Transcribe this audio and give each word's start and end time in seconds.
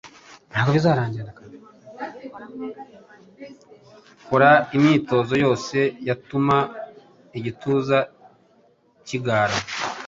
Kora 4.27 4.51
imyitozo 4.75 5.33
yose 5.43 5.77
yatuma 6.07 6.57
igituza 7.37 7.97
kigara 9.07 9.57